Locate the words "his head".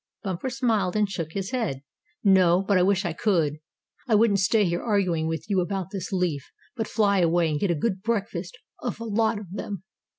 1.33-1.83